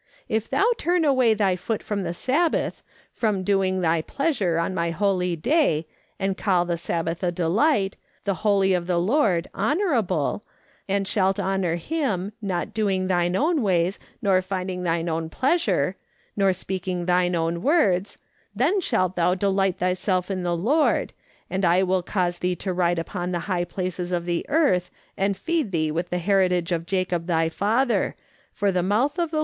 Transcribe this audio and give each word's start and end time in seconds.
'If 0.27 0.49
thou 0.49 0.65
turn 0.79 1.05
away 1.05 1.35
thy 1.35 1.55
foot 1.55 1.83
from 1.83 2.01
the 2.01 2.13
Sabbath, 2.15 2.81
from 3.13 3.43
doing 3.43 3.81
thy 3.81 4.01
pleasure 4.01 4.57
on 4.57 4.73
my 4.73 4.89
holy 4.89 5.35
day; 5.35 5.85
and 6.19 6.35
call 6.35 6.65
the 6.65 6.75
Sabbath 6.75 7.21
a 7.21 7.31
delight, 7.31 7.97
the 8.23 8.33
holy 8.41 8.73
of 8.73 8.87
the 8.87 8.97
Lord, 8.99 9.47
honourable; 9.53 10.41
and 10.89 11.07
shalt 11.07 11.39
honour 11.39 11.75
him, 11.75 12.33
not 12.41 12.73
doing 12.73 13.05
thine 13.05 13.35
own 13.35 13.61
ways, 13.61 13.99
nor 14.23 14.41
finding 14.41 14.81
thine 14.81 15.07
own 15.07 15.29
pleasure, 15.29 15.95
nor 16.35 16.51
speaking 16.51 17.05
thine 17.05 17.35
own 17.35 17.61
words; 17.61 18.17
then 18.55 18.81
shalt 18.81 19.15
thou 19.15 19.35
delight 19.35 19.77
thyself 19.77 20.31
in 20.31 20.41
the 20.41 20.57
Lord; 20.57 21.13
and 21.47 21.63
I 21.63 21.83
will 21.83 22.01
ca\ise 22.01 22.39
thee 22.39 22.55
to 22.55 22.73
ride 22.73 22.97
upon 22.97 23.31
the 23.31 23.41
high 23.45 23.65
places 23.65 24.11
of 24.11 24.25
the 24.25 24.47
earth, 24.49 24.89
and 25.15 25.37
feed 25.37 25.71
thee 25.71 25.91
with 25.91 26.09
the 26.09 26.17
heritage 26.17 26.71
of 26.71 26.87
Jacob 26.87 27.27
thy 27.27 27.49
father: 27.49 28.15
for 28.51 28.71
the 28.71 28.81
moutli 28.81 29.19
of 29.25 29.29
the. 29.29 29.39